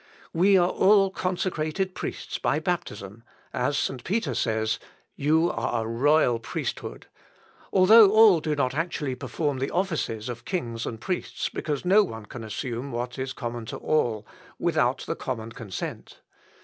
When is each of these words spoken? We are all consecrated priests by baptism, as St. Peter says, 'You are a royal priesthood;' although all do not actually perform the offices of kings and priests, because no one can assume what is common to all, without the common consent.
We 0.33 0.57
are 0.57 0.67
all 0.67 1.11
consecrated 1.11 1.93
priests 1.93 2.39
by 2.39 2.57
baptism, 2.57 3.21
as 3.53 3.77
St. 3.77 4.03
Peter 4.03 4.33
says, 4.33 4.79
'You 5.15 5.51
are 5.51 5.83
a 5.83 5.87
royal 5.87 6.39
priesthood;' 6.39 7.05
although 7.71 8.09
all 8.09 8.39
do 8.39 8.55
not 8.55 8.73
actually 8.73 9.13
perform 9.13 9.59
the 9.59 9.69
offices 9.69 10.27
of 10.27 10.43
kings 10.43 10.87
and 10.87 10.99
priests, 10.99 11.49
because 11.49 11.85
no 11.85 12.03
one 12.03 12.25
can 12.25 12.43
assume 12.43 12.91
what 12.91 13.19
is 13.19 13.31
common 13.31 13.67
to 13.67 13.77
all, 13.77 14.25
without 14.57 15.05
the 15.05 15.15
common 15.15 15.51
consent. 15.51 16.19